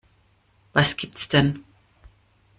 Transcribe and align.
Was 0.73 0.97
gibt's 0.97 1.27
denn? 1.29 1.63